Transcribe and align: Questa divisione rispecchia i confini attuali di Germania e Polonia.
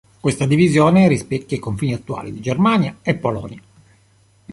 Questa 0.19 0.47
divisione 0.47 1.07
rispecchia 1.07 1.57
i 1.57 1.59
confini 1.59 1.93
attuali 1.93 2.33
di 2.33 2.39
Germania 2.41 2.97
e 3.03 3.13
Polonia. 3.13 3.61